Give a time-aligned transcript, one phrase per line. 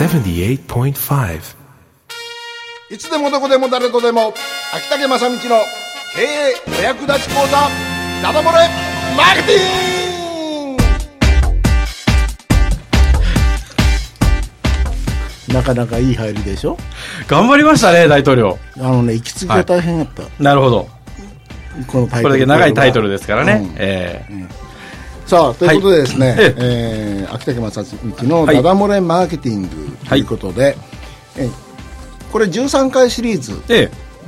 [0.00, 1.36] 78.5
[2.90, 4.32] いつでもどこでも誰とでも
[4.74, 5.40] 秋竹正道の
[6.16, 7.68] 経営お役立ち講座
[8.22, 8.50] ダダ漏れ
[9.14, 10.76] マーケティン
[15.48, 16.78] グなかなかいい入りでしょ？
[17.28, 18.58] 頑張りましたね、大統領。
[18.78, 20.22] あのね、息継ぎが大変だった。
[20.42, 20.88] なるほど。
[21.88, 22.34] このタイトル。
[22.36, 23.68] これだけ長いタイトルですからね。
[23.68, 24.24] うんえ
[25.30, 26.38] さあ、ということでですね、はい。
[26.40, 28.56] ええー秋竹正道のはい。
[28.56, 29.68] ダダ漏れマーケティング
[30.08, 30.76] ということで、
[31.36, 31.50] えー
[32.32, 33.62] これ13回シリーズ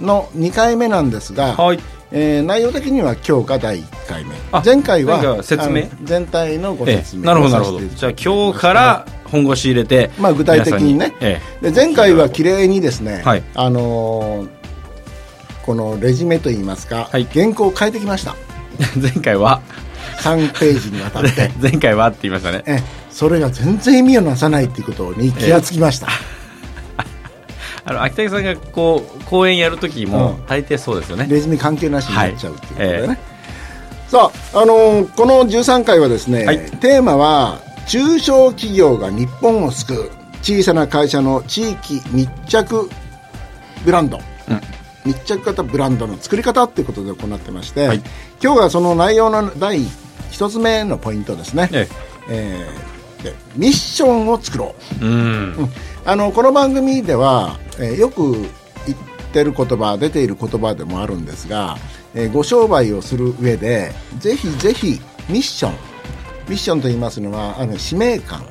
[0.01, 1.79] の2回目なんですが、えはい。
[2.13, 4.37] えー内容的には今日が第1回目。
[4.53, 5.89] あ前回は説明？
[6.05, 7.81] 全体のごえ説明えなるほど、なるほど。
[7.81, 11.17] じゃあ今日から本腰入れて、まあ具体的にね。
[11.21, 11.71] ええ。
[11.71, 13.43] で前回は綺麗にですね、はい。
[13.57, 14.49] あのー
[15.67, 17.25] このレジュメといいますか、はい。
[17.33, 18.37] 原稿を変えてきました。
[19.01, 19.61] 前回は、
[20.23, 21.51] 3ページにわたって。
[21.61, 22.63] 前回はって言いましたね。
[22.67, 22.83] ええ。
[23.11, 26.09] それが全然意味をなさないっていうことに気がつきました、
[27.85, 31.27] あの、秋竹さんがこう、講演やるときもうん、大抵そうですよね。
[31.29, 33.19] レジュメ関係なしになっちゃうっていうことでね、はい
[34.13, 36.59] さあ、あのーこの13回はですね、はい。
[36.83, 40.11] テーマは中小企業が日本を救う
[40.43, 42.91] 小さな会社の地域密着
[43.87, 44.21] ブランド、
[45.07, 48.03] 密着型ブランドの作り方っていうことで行ってまして、はい。
[48.43, 49.81] 今日はその内容の第
[50.33, 51.89] 一つ目のポイントですね、え
[52.29, 55.07] えーでミッションを作ろうえ。
[55.07, 55.69] うん。
[56.05, 58.49] あのこの番組では、えーよく言っ
[59.33, 61.77] てる言葉出ている言葉でもあるんですが、
[62.15, 65.73] えーご商売をする上でぜひぜひミッション
[66.49, 68.45] ミッションと言いますのはあの使命感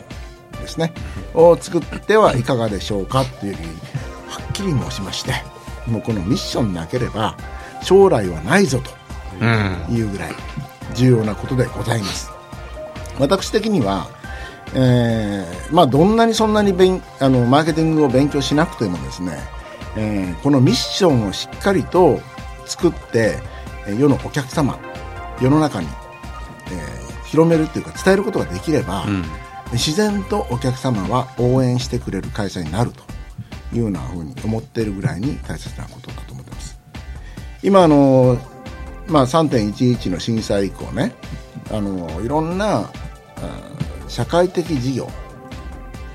[0.62, 0.94] ですね
[1.34, 3.66] を作ってはいかがでしょうかというより
[4.30, 5.34] はっきり申しまして
[5.86, 7.36] もうこのミッションなければ
[7.84, 8.80] 将来はないぞ
[9.42, 9.76] うん。
[9.88, 10.32] というぐらい
[10.94, 12.30] 重要なことでございます
[13.20, 14.08] 私的には、
[14.74, 19.38] えーまあ、どんなにそんなに勉あのマーケティングを勉強しなくてもですね、
[19.98, 22.20] えーこのミッションをしっかりと
[22.66, 23.38] 作って
[23.88, 24.80] えー世のお客様
[25.42, 25.88] 世の中に、
[26.68, 27.02] えー
[27.32, 29.24] 広めるっていうか伝えることができれば、うん。
[29.72, 33.04] 自然とお客様は応援してくれる会社になると
[33.74, 36.78] いうようなふうに思っているぐらいに大切なことだと思ってます
[37.64, 38.38] 今あの、
[39.12, 41.14] まあ、3.11の震災以降ね
[41.72, 42.90] あのいろんなあ
[44.08, 45.08] 社会的事業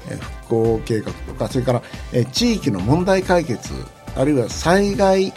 [0.09, 3.73] えー復興計画とかそれからえー地域の問題解決
[4.17, 5.33] あるいは災害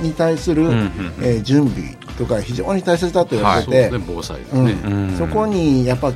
[0.00, 0.90] に対する、んうん
[1.22, 4.66] えー準備とか非常に大切だと言われて防災ですうん。
[4.66, 5.16] ね、うん。
[5.16, 6.12] そこにやっぱ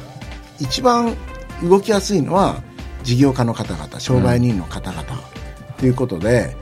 [0.58, 1.14] 一番
[1.62, 2.62] 動きやすいのは
[3.02, 5.04] 事業家の方々商売人の方々
[5.78, 6.56] ということで、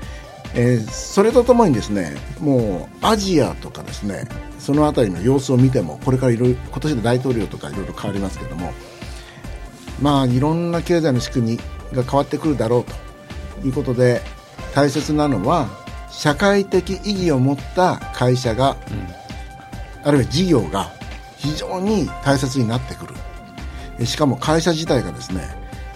[0.54, 4.26] えーそれとともにですねもうアジアとかですね
[4.58, 8.72] その辺りの様子を見てもこれからいろいろ今年で大統領とかいろいろ変わりますけども
[10.00, 14.20] まあいろんな経済の仕組みが変わってくるだろうということで
[14.74, 15.68] 大切なのは
[16.10, 18.76] 社会的意義を持った会社が、
[20.04, 20.92] あるいは事業が
[21.36, 23.14] 非常に大切になってくる。
[23.98, 25.42] えしかも会社自体がですね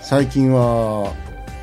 [0.01, 1.13] 最近は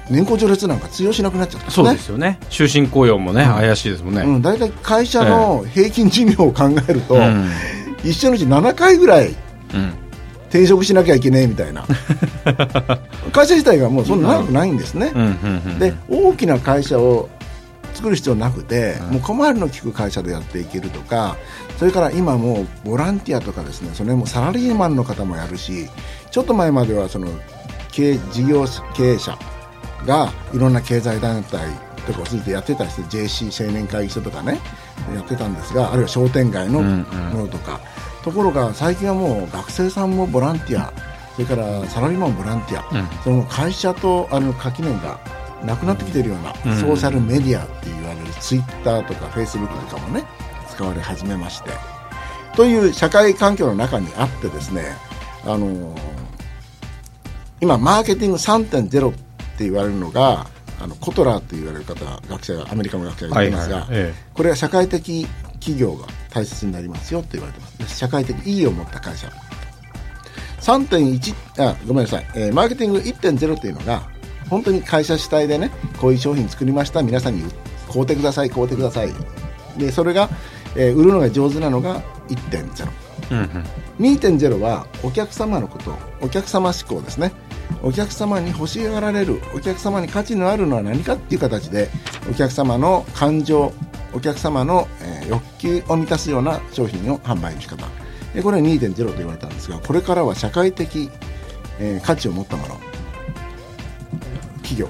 [0.10, 2.40] 年功序列なんか通用しなくなっちゃったねそうですよね。
[2.50, 4.22] 終身雇用もね、怪しいですもんね。
[4.22, 7.50] うん、大体会社の平均寿命を考えると、うん
[8.04, 9.36] 一生のうち7回ぐらい
[9.74, 9.94] うん。
[10.50, 11.86] 転職しなきゃいけねえみたいな
[13.34, 15.22] 会社自体がもうそんな長くないんですね、うん。
[15.22, 15.62] うん。
[15.66, 17.30] うんで大きな会社を
[17.96, 21.38] 作る必要なくて、もう小回りの利く会社でやっていけるとか
[21.78, 25.88] それから今もうボランティアとかですねそれもサラリーマンの方もやるし
[26.30, 27.28] ちょっと前まではその
[27.92, 29.38] 経営事業経営者
[30.06, 31.70] がいろんな経済団体
[32.06, 34.60] とかを通じてやってたりして JC 青年会議所とかね
[35.14, 37.80] やってたんですがあるいは商店街のものとか、
[38.24, 40.92] ところが最近はもう学生さんもボランティア
[41.36, 45.20] それからサラリーマンもボランティア、その会社とあの垣根が
[45.64, 50.24] なくなってきているような、ソーシャルメディアって言われるツイッターとかフェイスブックとかもね
[50.70, 51.72] 使われ始めまして。
[52.56, 54.96] という社会環境の中にあってですね
[55.44, 56.16] あのー
[57.62, 59.25] 今マーケティング3.0って
[59.64, 60.48] 言われるのが
[60.80, 64.30] あのコトラーと言われる方学者がアメリカの学者がいますが、はいはいええ。
[64.34, 69.32] これは社会的企業が大切になりますよって言われてますで社会的意義を持った会社。
[70.62, 74.04] 3.1あごめんなさい、えーマーケティング1.0っていうのが
[74.50, 77.02] 本当に会社主体でねこういう商品作りました。
[77.04, 77.44] 皆さんに
[77.92, 79.14] 買うてください買うてください。
[79.78, 80.30] でそれが、
[80.76, 82.90] えー売るのが上手なのが1.0
[83.32, 83.38] うん。
[83.38, 83.48] うん。
[84.00, 87.32] 2.0はお客様のことお客様志向ですね
[87.84, 91.90] お客様に欲しがられるお客様に価値のあるのは何かっていう形で
[92.30, 93.74] お客様の感情
[94.14, 97.88] お客様の、えー欲求を満たすような商品の販売の仕方
[98.36, 101.10] でこれは2.0と言われたんですがこれからは社会的、
[101.80, 102.80] えー価値を持ったもの
[104.58, 104.88] 企業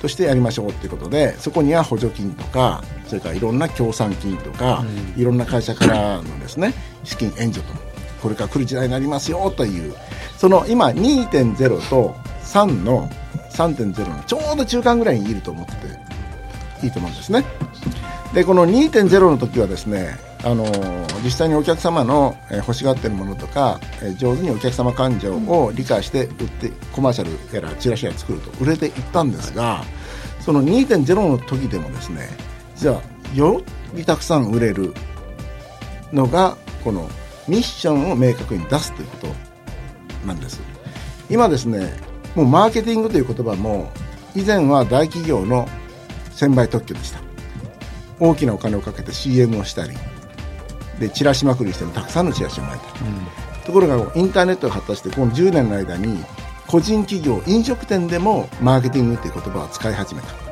[0.00, 4.84] としてやりましょうということでそこには補助金とかそれからいろんな協賛金とか、
[5.16, 6.74] いろんな会社からのですね
[7.04, 7.74] 資金援助と
[8.22, 9.94] これから来る時代になりますよという
[10.38, 12.14] その今2.0と
[12.44, 13.10] 3の
[13.50, 17.44] 3.0のちょうど中間ぐらいにいると思っていいと思うんですね。
[18.32, 20.64] でこの2.0の時はですねあの
[21.24, 29.82] 実際にお客様の、えー欲しがってるものとか、えー上手にお客様感情を理解して売ってコマーシャルやらチラシや作ると売れていったんですが
[30.40, 32.28] その2.0の時でもですね
[32.76, 33.62] じゃあよ
[33.94, 34.94] りたくさん売れる
[36.12, 37.08] のがこの
[37.48, 39.47] ミッションを明確に出すということ
[40.26, 40.60] なんです。
[41.30, 41.92] 今ですね
[42.34, 43.90] もうマーケティングという言葉も
[44.34, 45.68] 以前は大企業の
[46.32, 47.20] 専売特許でした。
[48.20, 49.94] 大きなお金をかけて CM をしたり
[50.98, 53.04] でチラシまくりしてもたくさんのチラシを巻いたり、
[53.64, 56.18] ところがインターネットが発達してこの10年の間に
[56.66, 60.47] 個人企業飲食店でもマーケティングっていう言葉を使い始めた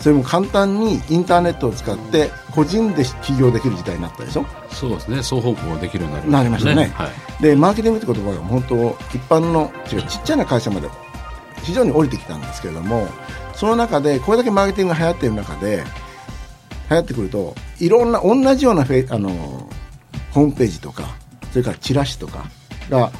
[0.00, 4.46] それも簡単にインターネットを使って個人で起業できる時代になったでしょ？
[4.70, 5.16] そうですね。
[5.22, 6.92] 双方向できるようになりなりましたね。
[6.94, 7.08] は
[7.40, 7.42] い。
[7.42, 8.76] でマーケティングって言葉が本当
[9.14, 10.88] 一般の違うちっちゃな会社まで
[11.62, 13.08] 非常に降りてきたんですけれども
[13.54, 15.84] その中でこれだけマーケティングが流行っている中で
[16.90, 19.30] 流行ってくるといろんな同じようなフェイあの
[20.30, 21.16] ホームページとか
[21.50, 22.44] それからチラシとか
[22.88, 23.10] が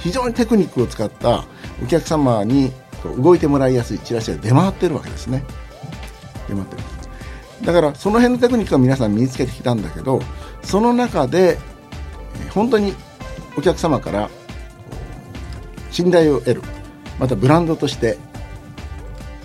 [0.00, 1.44] 非常にテクニックを使った
[1.82, 2.72] お客様に
[3.16, 5.44] 動いてもらいやすいチラシが出回ってるわけですね
[6.48, 6.82] 出回ってる
[7.66, 10.20] だからその辺のテクニックは皆さん身につけてきたんだけど
[10.62, 11.58] その中で
[12.44, 12.94] えー本当に
[13.56, 14.30] お客様からこ
[15.90, 16.62] う信頼を得る
[17.18, 18.18] またブランドとして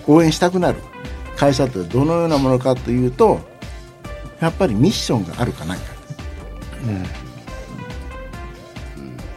[0.06, 0.78] 応援したくなる
[1.36, 3.40] 会社ってどのようなものかというと
[4.40, 5.84] やっぱりミッションがあるかないか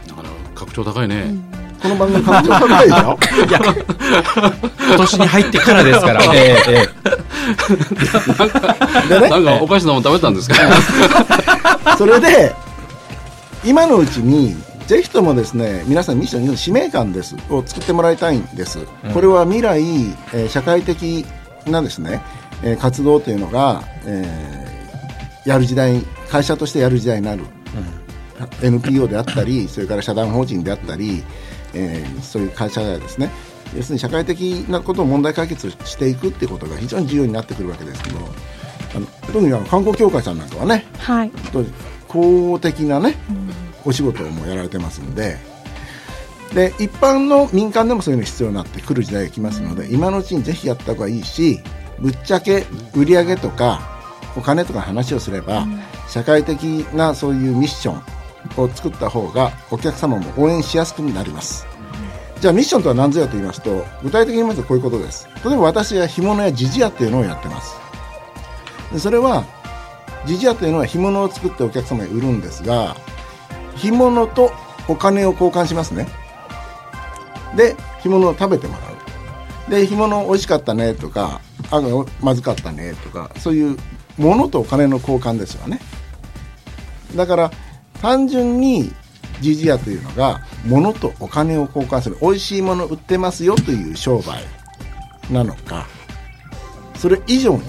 [0.07, 1.25] だから格調高いね、
[1.81, 3.18] この番組感情高いでしょ？
[4.88, 6.21] 今 年に入ってからですから。
[6.33, 7.23] ええ
[9.06, 9.30] えでね。
[9.30, 10.56] なんかおかしなもん食べたんですか？
[11.98, 12.54] それで
[13.63, 14.56] 今のうちに
[14.88, 18.80] ぜひともですね皆さんミッションに使命感ですを作ってもらいたいんです、
[19.13, 19.81] これは未来、
[20.34, 21.25] えー社会的
[21.68, 22.22] なですね、
[22.63, 26.01] えー活動というのが、えーやる時代
[26.31, 27.44] 会社としてやる時代になる、
[28.62, 31.24] NPO であったりそれから社団法人であったり、
[31.74, 33.30] えーそういう会社がですね
[33.75, 34.40] 要するに社会的
[34.70, 38.20] なことを問題解決していくっていうことが非常に重要になってくるわけですけど
[38.96, 41.31] あの特にあの観光協会さんなんかはねはい。
[41.31, 41.64] と
[42.08, 43.16] 公的なね、
[43.84, 45.38] お仕事もやられてますんで
[46.54, 51.60] で一般の民間でもそういうの必要になってくる時代が来ますので今のうちにぜひやった方がいいし
[52.00, 52.66] ぶっちゃけ
[52.96, 53.81] 売り上げとか
[54.36, 55.68] お金とか話をすれば、
[56.10, 61.68] 社会的なそういうミッションを作った方がお客様も応援しやすくなります
[62.44, 65.30] じゃあミッションとは何ぞやと言いますと具体的に言いますとこういうことです。
[65.45, 67.74] 例えば私は干物やジジ屋っていうのをやってます。
[68.92, 69.45] でそれは
[70.25, 72.98] ジジ屋というのは干物を作ってお客様に売るんですが
[73.78, 74.51] 干物と
[74.90, 76.06] お金を交換しますね。
[77.56, 79.72] で干物を食べてもらう。
[79.72, 81.40] で干物美味しかったねとか
[81.72, 81.81] あ
[82.22, 83.78] まずかったねとかそういう
[84.18, 85.80] 物とお金の交換ですよね。
[87.16, 87.51] だから
[88.01, 88.92] 単純に
[89.41, 94.44] ジジ屋というのが物とお金を交換する美味しいもの売ってますよという商売
[95.31, 95.87] なのか。
[97.04, 97.68] それ以上にこ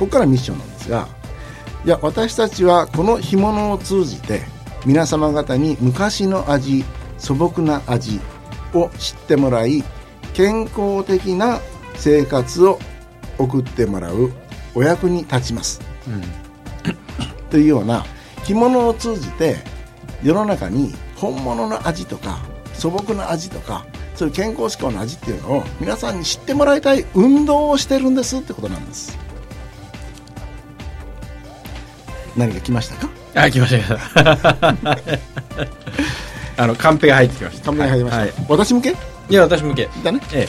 [0.00, 1.06] こからミッションなんですが
[1.84, 4.40] いや私たちはこの干物を通じて
[4.86, 6.82] 皆様方に昔の味
[7.18, 8.20] 素朴な味
[8.72, 9.84] を知ってもらい
[10.32, 11.60] 健康的な
[11.94, 12.78] 生活を
[13.38, 14.32] 送ってもらう
[14.74, 15.82] お役に立ちます、
[17.50, 18.06] というような
[18.44, 19.56] 干物を通じて
[20.22, 22.38] 世の中に本物の味とか
[22.74, 29.18] 素朴な味とかそういう健康志向の味っていうのを皆さんに知ってもらいたい運動をしてるんですってことなんです。
[32.36, 33.10] 何か来ましたか？
[33.34, 33.98] あ、来ました来ま
[34.36, 34.76] した。
[36.62, 37.64] あの、カンペが入ってきました。
[37.66, 38.32] カンペが入りました、はい。
[38.48, 38.90] 私向け？
[38.90, 38.94] い
[39.34, 39.88] や、私向け。
[40.04, 40.20] だね。
[40.32, 40.48] え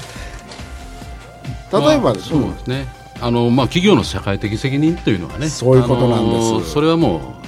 [1.71, 2.87] 例えば、まあそうですね、
[3.19, 5.49] あのまあ、企業の社会的責任というのはね。
[5.49, 6.71] そういうことなんです。
[6.71, 7.42] それはもう、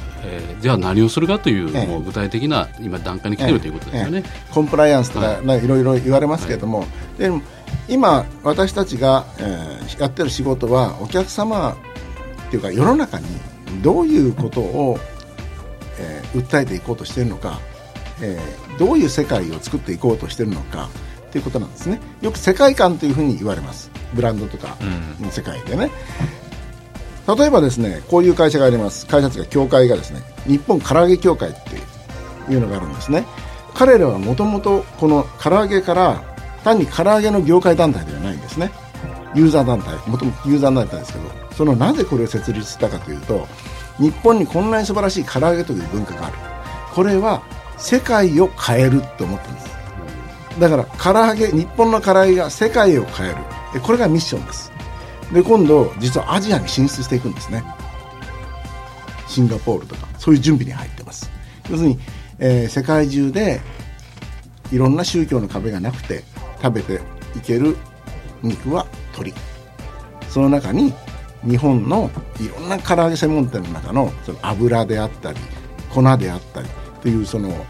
[0.66, 1.88] えーじゃあ何をするかという,、ええ。
[1.88, 4.54] もう具体的な今段階に来てるということですよね、ええ。
[4.54, 5.68] コンプライアンスとか、はい。
[5.68, 6.86] ろいろ言われますけれども、
[7.18, 7.42] でも
[7.88, 11.74] 今私たちが、えーやってる仕事はお客様
[12.48, 13.26] っていうか世の中に
[13.84, 15.00] どういうことを、
[16.00, 17.60] えー訴えていこうとしているのか、
[18.22, 20.90] えーどういう世界を作っていこうとしているのか
[21.32, 22.02] ということなんですね。
[22.22, 23.90] よく世界観というふうに言われます。
[24.14, 24.76] ブランドとか
[25.22, 25.92] の世界でね、
[27.28, 29.08] 例えばですねこういう会社があります。
[29.08, 33.26] 会社というか協会がですね日本唐揚げ協会っていうのがあるんですね。
[33.74, 36.24] 彼らはもともとこの唐揚げから
[36.64, 38.72] 単に唐揚げの業界団体ではないんですね。
[39.34, 39.96] ユーザー団体。
[40.10, 43.48] もともとユーザー団体ですけどそのなぜこれを設立したかというと
[43.98, 46.38] 日本にこんなに素晴らしい唐揚げという文化がある。
[46.94, 47.44] これは
[47.78, 49.76] 世界を変えると思ってるんです。
[50.60, 53.82] だから唐揚げ日本の唐揚げが世界を変える。
[53.82, 54.72] これがミッションです。
[55.34, 57.64] で今度実はアジアに進出していくんですね。
[59.28, 61.30] シンガポールとかそういう準備に入ってます。
[61.70, 62.00] 要するに、
[62.40, 63.62] えー世界中で
[64.72, 66.24] いろんな宗教の壁がなくて
[66.62, 67.02] 食べて
[67.36, 67.76] いける
[68.42, 69.34] 肉は鶏。
[70.30, 70.94] その中に
[71.48, 75.40] 日本のいろんな唐揚げ専門店の中のその油であったり
[75.90, 76.68] 粉であったり
[77.02, 77.66] というその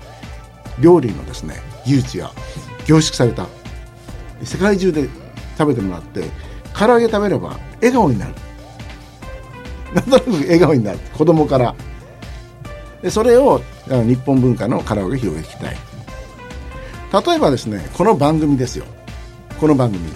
[0.79, 2.31] 料理のですね技術が
[2.85, 3.47] 凝縮された。
[4.43, 5.07] 世界中で
[5.57, 6.23] 食べてもらって
[6.77, 8.33] 唐揚げ食べれば笑顔になる。
[9.93, 10.99] なんとなく笑顔になる。
[11.17, 11.73] 子供から。
[13.01, 15.77] でそれをあの日本文化の唐揚げを広げていきたい。
[17.25, 18.85] 例えばですねこの番組ですよ。
[19.59, 20.09] この番組、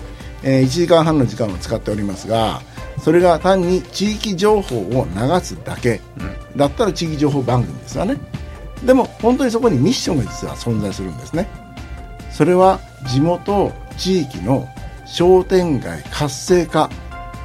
[0.44, 2.62] えー1時間半の時間を使っておりますが
[3.02, 6.02] それが単に地域情報を流すだけ、
[6.58, 8.18] だったら地域情報番組ですよね。
[8.86, 11.48] でも本当にそこにミッションが実は存在するんですね。
[12.32, 14.68] それは地元地域の
[15.12, 16.90] 商店街活性化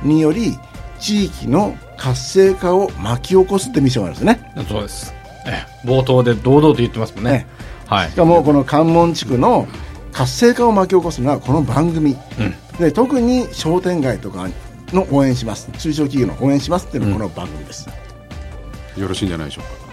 [0.03, 0.59] により
[1.01, 4.67] 地域の活性化を巻き起こすってミッションがあるんですね。
[4.69, 5.15] そうです。
[5.47, 5.87] ええ。
[5.87, 7.31] 冒頭で堂々と言ってますもんね。
[7.31, 7.47] ね
[7.87, 8.11] はい。
[8.11, 9.67] しかもこの関門地区の
[10.13, 12.17] 活性化を巻き起こすのはこの番組、
[12.79, 14.49] で特に商店街とか
[14.93, 15.71] の応援します。
[15.73, 17.89] 中小企業の応援しますっていうのがこの番組です、
[18.97, 19.85] よろしいんじゃないでしょうか。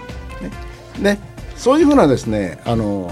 [1.02, 1.18] で
[1.56, 3.12] そういうふうなですねあの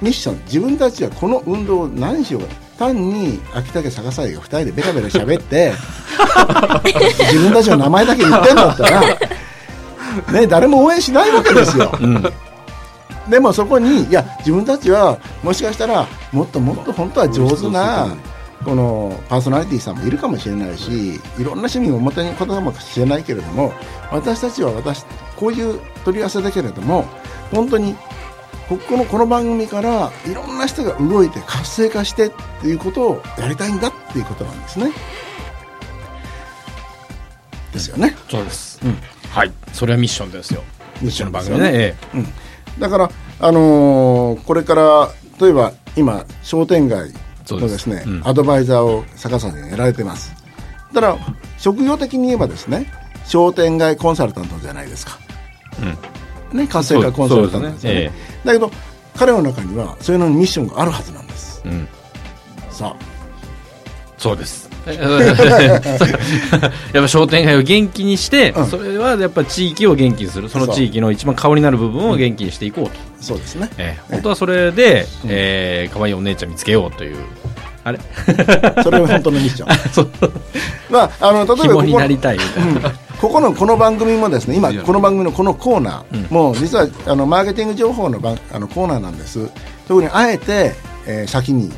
[0.00, 2.48] ミッション自分たちはこの運動を何しようか
[2.82, 5.72] 単に秋竹逆さが2人でベラベラ喋って
[7.30, 9.00] 自分たちの名前だけ言ってんだったら、
[10.32, 11.92] ね、誰も応援しないわけですよ、
[13.28, 18.16] でもそこにいや自分たちはもしかしたらもっともっと本当は上手な
[18.64, 23.72] このパーソナリティさんもいるかもしれないしいろんな趣味をお持ちのことかもしれないけれども
[24.10, 25.04] 私たちは私
[25.36, 27.04] こういう取り合わせだけれども
[27.52, 27.96] 本当に
[28.68, 34.92] ここのこの番組からいろんな人が動いて活性化してっていうことをやりたいんだっていうことなんですね。
[37.72, 38.16] ですよね。
[38.30, 38.80] そうです。
[39.30, 39.52] はい。
[39.72, 40.62] それはミッションですよ。
[41.00, 41.96] ミッションですよね組ね。
[42.14, 42.26] えうん、
[42.78, 47.12] だから、あのーこれから例えば今商店街
[47.48, 50.32] のですすねうんアドバイザーを坂さんにやられてます
[50.92, 51.18] だから
[51.58, 52.86] 職業的に言えばですね
[53.26, 55.18] 商店街コンサルタントじゃないですか、
[56.52, 57.88] ね、活性化コンサルタントですよね。
[57.88, 58.12] そうですね。
[58.44, 58.70] だけど
[59.16, 61.62] 彼の中にはそういうのにミッションがあるはずなんです。
[61.64, 61.88] えうん。
[62.70, 62.94] さ
[64.18, 64.70] そうです。
[64.86, 64.98] やっ
[66.92, 68.66] ぱ商店街を元気にして、うん。
[68.66, 70.48] それはやっぱ地域を元気にする。
[70.48, 73.70] その地域の一番顔になる部分を元気にしていこうと、あそうですね。
[73.78, 74.02] ええ。
[74.10, 77.16] 本当はそれで、えー可愛いお姉ちゃん見つけようという。
[77.84, 77.98] あれ？
[78.82, 79.68] それが本当のミッション。
[80.90, 89.48] まああの例えばこ紐こになりたいみたいな、ここのこの番組もですね今この番組のこのコーナー、もう実はあのマーケティング情報の番あのコーナーなんです。
[89.86, 90.72] 特にあえて、
[91.06, 91.70] えー先に、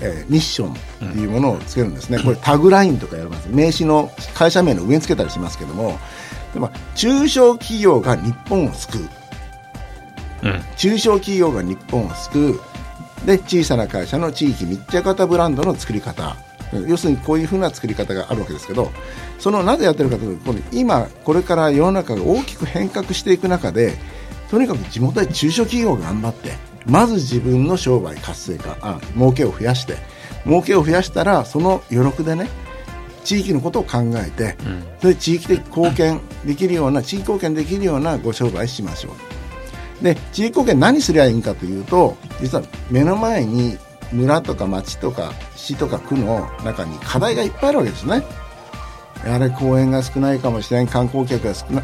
[0.00, 0.76] えーミッションっ
[1.12, 3.48] ていうものをつけるんですね、これタグラインとかやります。
[3.48, 6.00] 名刺の会社名の上につけたりしますけども
[6.52, 9.08] でも中小企業が日本を救う。
[10.42, 10.62] うん。
[10.76, 12.60] 中小企業が日本を救う。
[13.24, 16.36] で小さな会社の地域密着型ブランドの作り方
[16.86, 18.90] 要するにこういうふうな作り方があるわけですけど
[19.38, 23.96] そのなぜやってるかというと今これから世の中が大きく変革していく中で
[24.50, 26.52] とにかく地元で中小企業が頑張って
[26.86, 29.96] まず自分の商売活性化あ儲けを増やして
[30.44, 32.48] 儲けを増やしたらその余力でね
[33.24, 34.56] 地域のことを考えて、
[35.00, 39.10] それで地域的貢献できるような地域貢献できるようなご商売しましょ
[40.00, 40.04] う。
[40.04, 43.76] で地域貢献何すりゃいいんかというと実は目の前に
[44.12, 48.22] 村とか町とか市とか区の中に課題がいっぱいあるわけですね。
[49.24, 50.86] あれ公園が少ないかもしれん。
[50.86, 51.82] 観光客が少な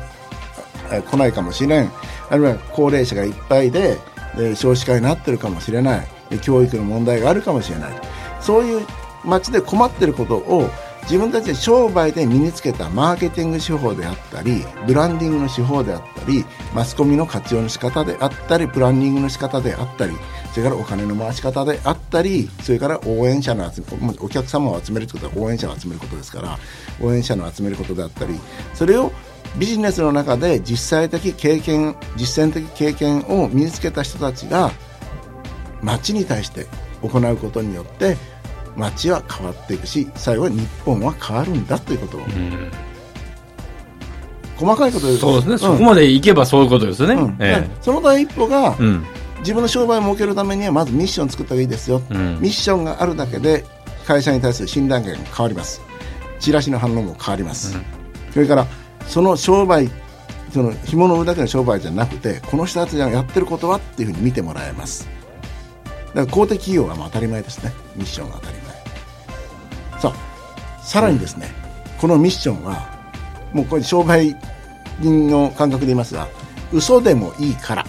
[0.93, 1.91] え来ないかもしれん。
[2.31, 3.99] あるいは高齢者がいっぱいで
[4.37, 6.07] で少子化になってるかもしれない。
[6.43, 7.93] 教育の問題があるかもしれない。
[8.41, 8.87] そういう
[9.25, 10.71] 町で困ってることを
[11.05, 16.45] 自分たちで商売で身につけたマーケティング手法であったりブランディングの手法であったり
[16.75, 20.15] マスコミの活用の仕方であったりプランニングの仕方であったり
[20.53, 26.59] それからお金の回し方であったりそれから応援者の集めお客様を集めるということは応援者を集めることですから
[27.03, 28.39] 応援者の集めることであったり
[28.73, 29.13] それを
[29.59, 34.73] ビジネスの中で実際的経験実践的経験を身につけた人たちが
[35.83, 36.67] 町に対して
[37.03, 38.17] 行うことによって
[38.77, 42.21] 町は変わっていくし最後は日本は変わるんだということを、
[44.57, 45.79] 細かいことでそうですね、そん。
[45.79, 47.37] こまでいけばそういうことですよね、うん。
[47.41, 49.05] えその第一歩が、えうん。
[49.41, 52.41] 自分の商売を設けるためにはまずミッションを作った方がいいですよ、うん。
[52.41, 53.65] ミッションがあるだけで
[54.07, 55.81] 会社に対する信頼感が変わります。
[56.41, 57.77] チラシの反応も変わります、
[58.33, 58.67] それから
[59.07, 59.91] その商売
[60.53, 65.09] その干物を売るだけの商売じゃなくてこの人たちがやってることはっていうふうに見てもらえます。
[65.09, 65.14] だ
[66.15, 67.73] から公的企業はまあ当たり前ですね。
[67.97, 68.75] ミッションが当たり前。
[70.01, 71.49] さあさらにですね、
[71.99, 72.89] このミッションは
[73.53, 74.37] もうこれ商売
[75.01, 76.29] 人の感覚で言いますが
[76.73, 77.87] 嘘でもいいから。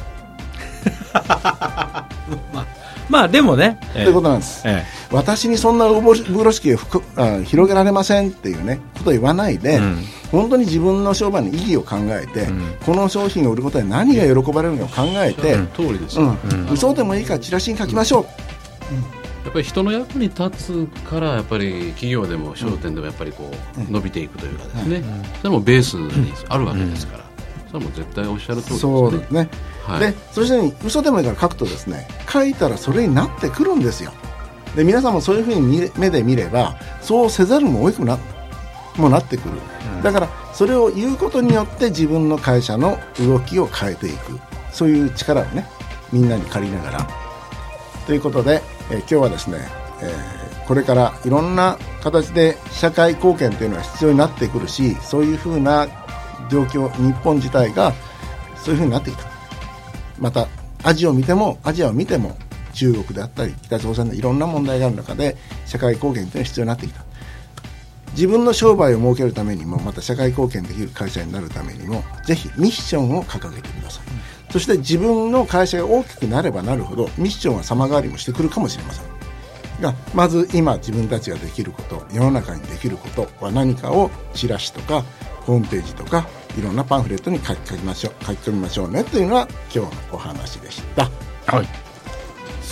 [3.08, 6.79] まあでもね、ということなんです、え私にそんな風呂敷を
[7.15, 10.03] あ広げられませんっていうねことを言わないで、うん
[10.36, 12.62] 本当に自分の商売の意義を考えて、ん。
[12.86, 15.68] この商品を売ることで何が喜ばれるのかを考えて、うん。
[15.68, 16.70] 通りですよ、うん。
[16.72, 18.24] 嘘でもいいからチラシに書きましょう、
[19.46, 25.04] やっぱり人の役に立つからやっぱり企業でも商店でもやっぱりこう伸びていくというかですね、
[25.38, 27.25] それもベースにあるわけですから、
[27.68, 28.92] それはもう絶対おっしゃる通りですね。
[28.92, 29.50] そうですね、
[29.84, 30.00] はい。
[30.00, 34.12] でそしてね嘘でもいいから書くとですね書いたらそれになってくるんですよ。
[34.75, 38.18] で皆さんもそういうふうに目で見ればそうせざるも多くな
[38.98, 39.56] もうなってくる、
[40.04, 44.40] だからそれを言うことによって自分の会社の動きを変えていく。
[44.72, 45.66] そういう力をね
[46.12, 47.08] みんなに借りながら。
[48.06, 48.62] ということで、
[48.92, 49.58] えー今日はですね、
[50.02, 55.88] えーこれからいろんな形で社会貢献というのは必要になってくるしそういうふうな
[56.50, 57.94] 状況日本自体が
[58.56, 59.24] そういうふうになってきた
[60.18, 60.48] また
[60.84, 62.36] アジアを見てもアジアを見ても
[62.74, 65.38] 中国であったり北朝鮮でいろんな問題がある中で
[65.68, 67.06] 社会貢献というのが必要になってきた
[68.15, 79.05] 自分の商売を設けるためにもまた社会貢献できる会社になるためにもぜひミッションを掲げてください、そして自分の会社が大きくなればなるほどミッションは様変わりもしてくるかもしれません。
[79.81, 85.03] がまず今自分たちができること世の中にできることは何かをチラシとか
[85.41, 91.10] ホームページとかいろんなパンフレットに書き書きましょう書き込みましょうねというのが今日のお話でした。
[91.45, 91.85] はい。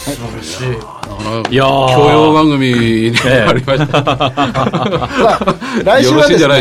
[0.05, 1.55] だからい。
[1.55, 2.69] やー教養番組
[3.11, 4.01] にありました、
[5.83, 6.53] 来週はですね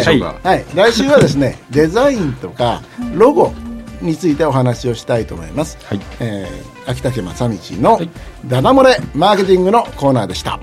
[0.43, 2.83] はい、来週はですねデザインとか
[3.15, 3.53] ロゴ
[4.01, 6.01] についてお話をしたいと思います、はい。
[6.21, 8.01] えー秋竹正道の
[8.47, 10.59] ダダ漏れマーケティングのコーナーでした。